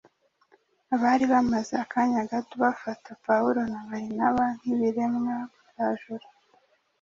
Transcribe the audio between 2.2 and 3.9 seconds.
gato bafata Pawulo na